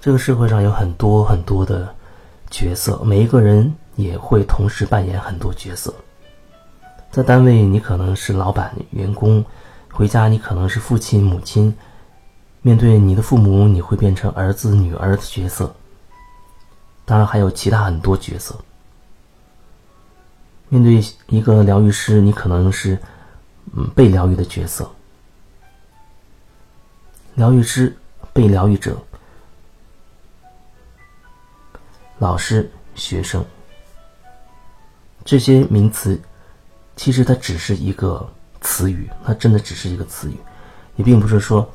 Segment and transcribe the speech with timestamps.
[0.00, 1.94] 这个社会上有很多很多的
[2.50, 5.94] 角色，每一个人也会同时扮演很多角色。
[7.10, 9.44] 在单位，你可能是老板、员工；
[9.92, 11.70] 回家，你可能是父亲、母亲；
[12.62, 15.74] 面对你的父母，你会变成儿子、女儿的角色。
[17.04, 18.54] 当然，还有其他很多角色。
[20.70, 22.98] 面对一个疗愈师，你可能是
[23.76, 24.90] 嗯被疗愈的角色。
[27.34, 27.94] 疗愈师、
[28.32, 28.96] 被疗愈者。
[32.20, 33.42] 老师、学生，
[35.24, 36.20] 这些名词，
[36.94, 38.30] 其实它只是一个
[38.60, 40.36] 词语，它真的只是一个词语，
[40.96, 41.66] 也并不是说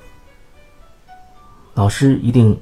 [1.74, 2.56] 老师一定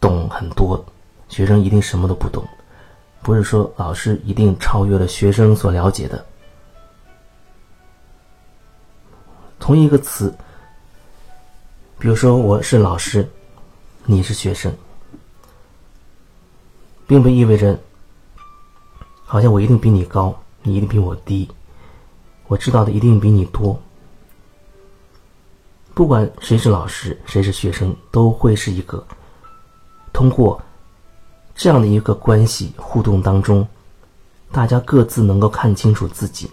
[0.00, 0.86] 懂很多，
[1.28, 2.46] 学生一定什么都不懂，
[3.20, 6.24] 不是说老师一定超越了学生所了解的。
[9.58, 10.32] 同一个词，
[11.98, 13.28] 比如说我是老师，
[14.04, 14.72] 你是学生。
[17.06, 17.78] 并不意味着，
[19.24, 21.48] 好像我一定比你高，你一定比我低，
[22.48, 23.80] 我知道的一定比你多。
[25.94, 29.06] 不管谁是老师，谁是学生，都会是一个
[30.12, 30.60] 通过
[31.54, 33.66] 这样的一个关系互动当中，
[34.50, 36.50] 大家各自能够看清楚自己，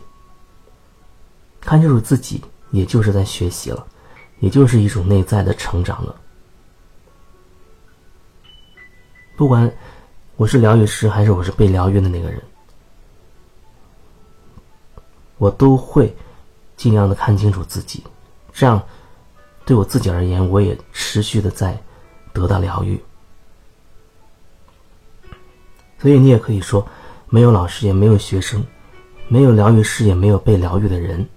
[1.59, 3.85] 看清楚自己，也就是在学习了，
[4.39, 6.15] 也就是一种内在的成长了。
[9.35, 9.73] 不管。
[10.35, 12.41] 我是疗愈师，还是我是被疗愈的那个人？
[15.37, 16.15] 我都会
[16.75, 18.03] 尽量的看清楚自己，
[18.51, 18.81] 这样
[19.63, 21.79] 对我自己而言，我也持续的在
[22.33, 22.99] 得到疗愈。
[25.99, 26.85] 所以你也可以说，
[27.29, 28.63] 没有老师，也没有学生，
[29.27, 31.29] 没有疗愈师，也没有被疗愈的人。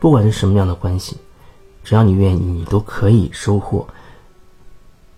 [0.00, 1.18] 不管是什么样的关系，
[1.84, 3.86] 只要你愿意，你都可以收获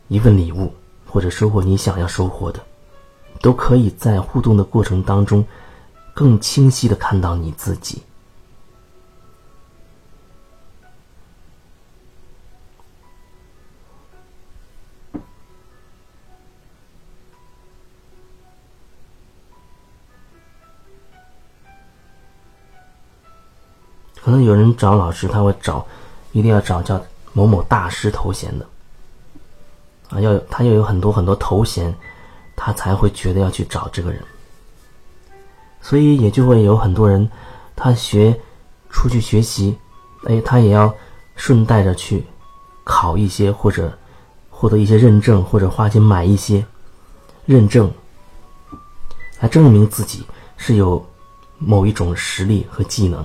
[0.09, 0.73] 一份礼物。
[1.11, 2.61] 或者收获你想要收获的，
[3.41, 5.45] 都可以在互动的过程当中，
[6.15, 8.03] 更清晰的看到你自己。
[24.21, 25.87] 可能有人找老师，他会找，
[26.33, 27.03] 一定要找叫
[27.33, 28.67] 某某大师头衔的。
[30.11, 31.95] 啊，要他要有很多很多头衔，
[32.57, 34.23] 他才会觉得要去找这个人。
[35.81, 37.31] 所以也就会有很多人，
[37.77, 38.39] 他学
[38.91, 39.79] 出去学习，
[40.25, 40.95] 哎，他也要
[41.37, 42.25] 顺带着去
[42.85, 43.97] 考一些或者
[44.51, 46.65] 获得一些认证，或者花钱买一些
[47.47, 47.91] 认证，
[49.41, 50.27] 来证明自己
[50.57, 51.05] 是有
[51.59, 53.25] 某一种实力和技能。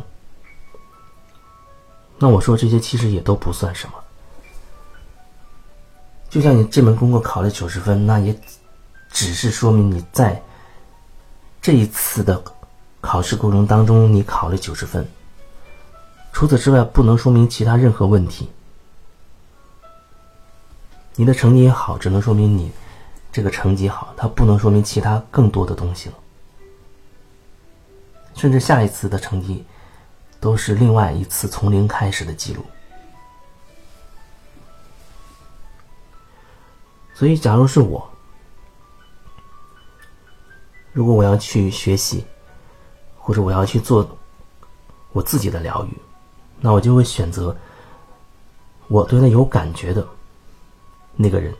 [2.20, 3.96] 那我说这些其实也都不算什么。
[6.34, 8.36] 就像你这门功课考了九十分，那也
[9.12, 10.42] 只是说明你在
[11.62, 12.44] 这一次的
[13.00, 15.08] 考试过程当中你考了九十分。
[16.32, 18.50] 除此之外，不能说明其他任何问题。
[21.14, 22.72] 你的成绩也好，只能说明你
[23.32, 26.16] 这个成绩好，它不能说明其他更多的东西了。
[28.34, 29.64] 甚至下一次的成绩
[30.40, 32.66] 都是另外一次从零开始的记录。
[37.14, 38.10] 所以，假如是我，
[40.92, 42.26] 如果我要去学习，
[43.20, 44.18] 或者我要去做
[45.12, 45.98] 我自己的疗愈，
[46.60, 47.56] 那我就会选择
[48.88, 50.06] 我对他有感觉的
[51.16, 51.54] 那个人。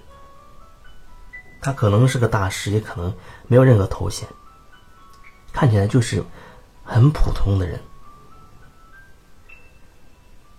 [1.62, 3.14] 他可能是个大师，也可能
[3.48, 4.28] 没有任何头衔，
[5.54, 6.22] 看起来就是
[6.84, 7.80] 很普通的人。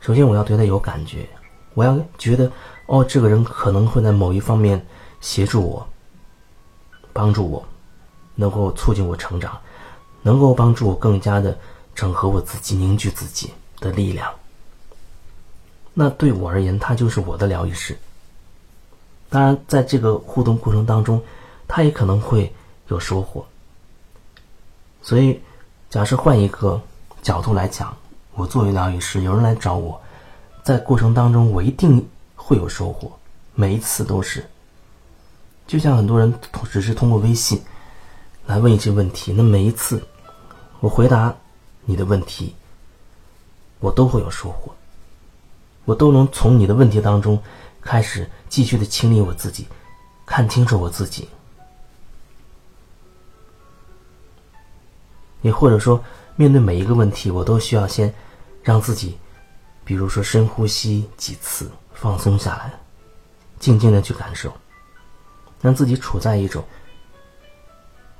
[0.00, 1.28] 首先，我要对他有感觉，
[1.74, 2.50] 我要觉得。
[2.86, 4.84] 哦，这个人可能会在某一方面
[5.18, 5.88] 协助我、
[7.14, 7.64] 帮助我，
[8.34, 9.58] 能够促进我成长，
[10.20, 11.56] 能够帮助我更加的
[11.94, 14.30] 整合我自己、凝聚自己的力量。
[15.94, 17.96] 那对我而言，他就是我的疗愈师。
[19.30, 21.18] 当然，在这个互动过程当中，
[21.66, 22.52] 他也可能会
[22.88, 23.46] 有收获。
[25.00, 25.40] 所以，
[25.88, 26.78] 假设换一个
[27.22, 27.96] 角度来讲，
[28.34, 29.98] 我作为疗愈师，有人来找我，
[30.64, 32.04] 在过程当中，我一定。
[32.46, 33.10] 会有收获，
[33.54, 34.44] 每一次都是。
[35.66, 36.34] 就像很多人
[36.70, 37.58] 只是通过微信
[38.44, 40.06] 来问一些问题，那每一次
[40.80, 41.34] 我回答
[41.86, 42.54] 你的问题，
[43.80, 44.74] 我都会有收获。
[45.86, 47.42] 我都能从你的问题当中
[47.80, 49.66] 开始继续的清理我自己，
[50.26, 51.26] 看清楚我自己。
[55.40, 56.04] 也或者说，
[56.36, 58.12] 面对每一个问题，我都需要先
[58.62, 59.16] 让自己，
[59.84, 61.70] 比如说深呼吸几次。
[61.96, 62.74] 放松下来，
[63.60, 64.52] 静静的去感受，
[65.62, 66.62] 让自己处在一种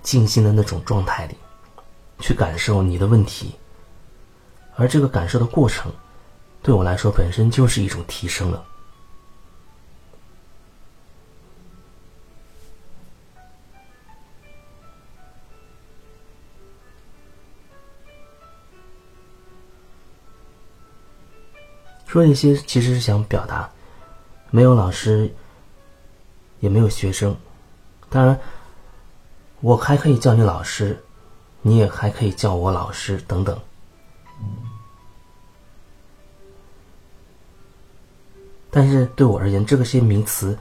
[0.00, 1.34] 静心的那种状态里，
[2.20, 3.56] 去感受你的问题。
[4.76, 5.93] 而这个感受的过程，
[6.62, 8.64] 对我来说本身就是一种提升了。
[22.14, 23.69] 说一些其实是想表达，
[24.52, 25.34] 没有老师，
[26.61, 27.37] 也没有学生，
[28.08, 28.38] 当然，
[29.61, 31.02] 我还可以叫你老师，
[31.61, 33.61] 你也还可以叫我老师等等。
[38.70, 40.56] 但是对我而言，这个些名词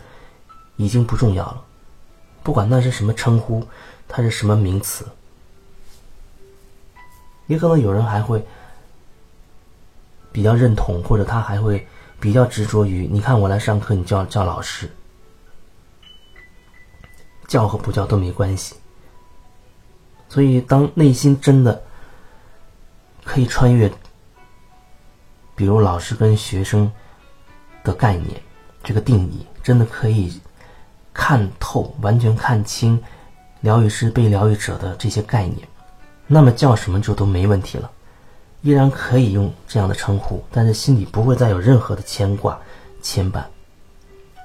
[0.78, 1.64] 已经不重要了。
[2.42, 3.64] 不管那是什么称呼，
[4.08, 5.06] 它是什么名词，
[7.46, 8.44] 也可能有人还会
[10.34, 11.88] 比较认同，或者他还会
[12.20, 14.92] 比较执着于：你看我来上课，你叫叫老师，
[17.48, 18.76] 叫和不叫都没关系。
[20.28, 21.82] 所以，当内心真的
[23.24, 23.90] 可以穿越，
[25.56, 26.92] 比如老师跟学生。
[27.84, 28.42] 的概念，
[28.82, 30.40] 这个定义真的可以
[31.14, 32.98] 看透、完全看清
[33.60, 35.68] 疗愈师、被疗愈者的这些概念，
[36.28, 37.92] 那么叫什么就都没问题了，
[38.64, 42.60] 依然可以用这样的称呼，但是心里不会再有任何的牵挂、
[43.02, 43.44] 牵绊，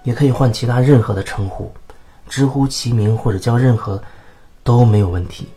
[0.02, 1.72] 也可以换其他任何的称呼，
[2.28, 4.02] 直呼其名或者叫任何
[4.62, 5.48] 都没有问题。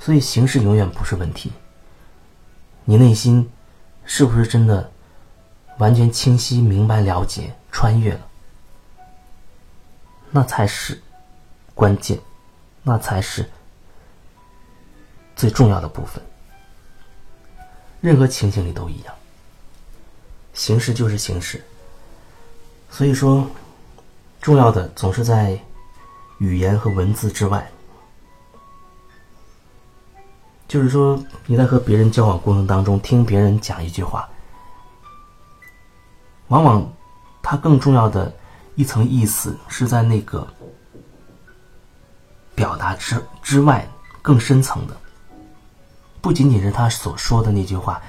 [0.00, 1.52] 所以形式永远不是问题，
[2.84, 3.50] 你内心
[4.04, 4.90] 是不是真的？
[5.78, 8.20] 完全清晰、明白、了解、穿越了，
[10.30, 11.02] 那才是
[11.74, 12.16] 关键，
[12.84, 13.44] 那才是
[15.34, 16.22] 最重要的部分。
[18.04, 19.14] 任何情形里都一样，
[20.52, 21.64] 形式就是形式。
[22.90, 23.48] 所以说，
[24.42, 25.58] 重要的总是在
[26.36, 27.66] 语言和文字之外。
[30.68, 34.28] 就是说，你在和别人交往过程当中，听别人讲一句话。
[36.48, 36.86] 往往，
[37.42, 38.30] 它更重要的
[38.74, 40.46] 一层意思是在那个
[42.54, 43.88] 表达之之外
[44.20, 44.94] 更深层的，
[46.24, 48.00] 不仅仅是他所说的那句话，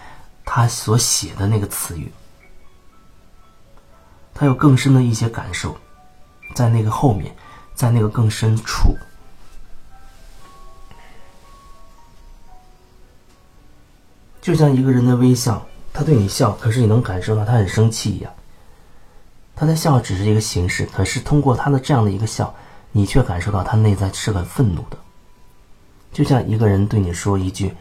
[0.46, 2.10] 他所写的那个词语，
[4.34, 5.76] 他有更深的一些感受，
[6.54, 7.36] 在那个后面，
[7.74, 8.96] 在那个更深处，
[14.42, 15.62] 就像一个人的微笑。
[15.92, 18.32] 他对你笑，可是你能感受到他很生气一样。
[19.58, 22.56] 他的笑只是一个形式，可是通过他的这样的一个笑，
[22.94, 24.98] 你却感受到他内在是很愤怒的。
[26.14, 27.76] 就像一个人对你说一句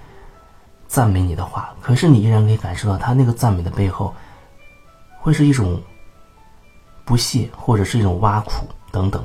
[0.95, 4.15] 赞美你的话，可是你依然可以感受到他那个赞美的背后，
[5.19, 5.83] 会是一种
[7.05, 9.25] 不屑，或者是一种挖苦等等。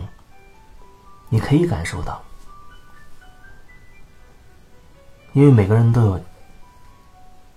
[1.29, 2.19] 你可以感受到，
[5.33, 6.19] 因为每个人都有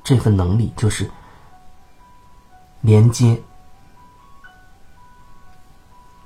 [0.04, 1.10] 这份能力，就是。
[2.82, 3.40] 连接，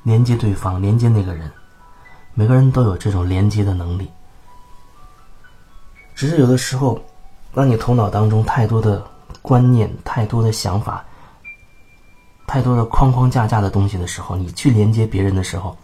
[0.02, 1.52] 连接对方，连接那个人，
[2.34, 4.10] 每个人都有这种连接的能力。
[6.16, 6.98] 只是有的时候，
[7.56, 9.03] 当你头脑当中太多的
[9.41, 11.03] 观念、太多的想法、
[12.46, 15.75] 太多的框框架架的东西的时候，你去连接别人的时候，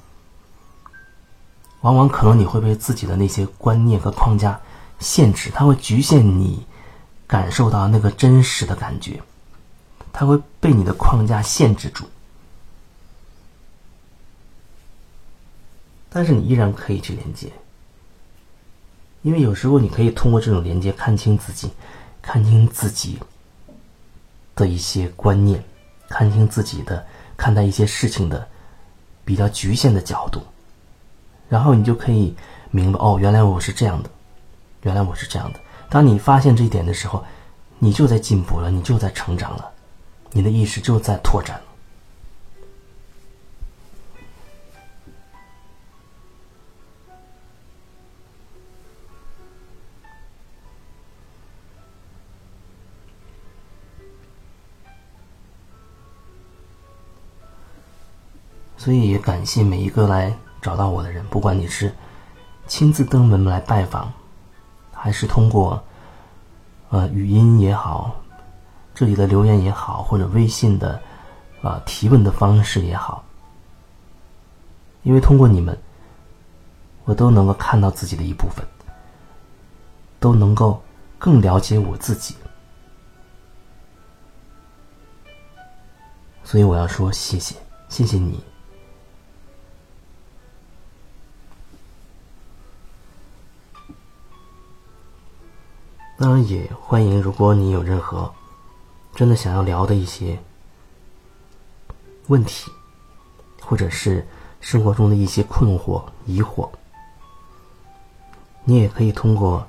[1.81, 4.61] 往往可能你会被自己的那些观念和框架
[4.99, 6.62] 限制，它会局限你
[7.26, 9.19] 感受到那个真实的感觉。
[10.12, 12.05] 它会被你的框架限制住，
[16.11, 17.50] 但是你依然可以去连接，
[19.23, 21.71] 因为有时候你可以通过这种连接看清自己，
[22.21, 23.19] 看清自己
[24.55, 25.62] 的一些观念，
[26.09, 27.05] 看清自己的
[27.37, 28.47] 看待一些事情的
[29.25, 30.41] 比较局限的角度，
[31.49, 32.35] 然后你就可以
[32.71, 34.11] 明白哦，原来我是这样的，
[34.83, 35.61] 原来我是这样的。
[35.88, 37.25] 当你发现这一点的时候，
[37.79, 39.71] 你就在进步了，你就在成长了。
[40.31, 41.64] 你的意识就在拓展了，
[58.83, 61.95] 所以也感谢每一个来找到我的人，不管你是
[62.67, 64.12] 亲自登门来拜访，
[64.93, 65.81] 还是通过
[66.89, 68.11] 呃语音也好。
[68.93, 71.01] 这里的留言也好，或者微信的
[71.62, 73.25] 啊提问的方式也好，
[75.05, 75.79] 因为通过你们，
[77.05, 78.67] 我都能够看到自己的一部分，
[80.19, 80.83] 都能够
[81.21, 82.35] 更了解我自己。
[86.43, 87.55] 所以我要说谢谢，
[87.89, 88.43] 谢谢你。
[96.23, 98.33] 当然也欢迎，如果你有任何
[99.12, 100.38] 真的想要聊的一些
[102.29, 102.71] 问题，
[103.61, 104.25] 或者是
[104.61, 106.71] 生活中的一些困惑、疑惑，
[108.62, 109.67] 你也可以通过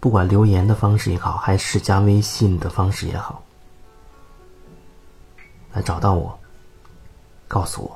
[0.00, 3.40] 不管留言的方式也好，还是加微信的方式也好，
[5.72, 6.36] 来找到我，
[7.46, 7.93] 告诉我。